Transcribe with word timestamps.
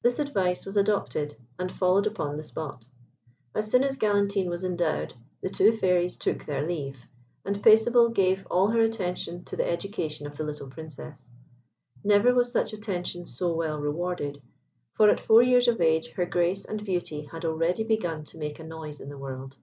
This 0.00 0.18
advice 0.18 0.64
was 0.64 0.78
adopted, 0.78 1.36
and 1.58 1.70
followed 1.70 2.06
upon 2.06 2.38
the 2.38 2.42
spot. 2.42 2.86
As 3.54 3.70
soon 3.70 3.84
as 3.84 3.98
Galantine 3.98 4.48
was 4.48 4.64
endowed, 4.64 5.12
the 5.42 5.50
two 5.50 5.72
Fairies 5.76 6.16
took 6.16 6.46
their 6.46 6.66
leave, 6.66 7.06
and 7.44 7.62
Paisible 7.62 8.08
gave 8.14 8.46
all 8.50 8.68
her 8.68 8.80
attention 8.80 9.44
to 9.44 9.56
the 9.56 9.68
education 9.68 10.26
of 10.26 10.38
the 10.38 10.44
little 10.44 10.68
Princess. 10.68 11.28
Never 12.02 12.32
was 12.32 12.50
such 12.50 12.72
attention 12.72 13.26
so 13.26 13.52
well 13.52 13.78
rewarded, 13.78 14.40
for 14.94 15.10
at 15.10 15.20
four 15.20 15.42
years 15.42 15.68
of 15.68 15.82
age 15.82 16.12
her 16.12 16.24
grace 16.24 16.64
and 16.64 16.82
beauty 16.82 17.24
had 17.26 17.44
already 17.44 17.84
begun 17.84 18.24
to 18.24 18.38
make 18.38 18.58
a 18.58 18.64
noise 18.64 19.02
in 19.02 19.10
the 19.10 19.18
world. 19.18 19.58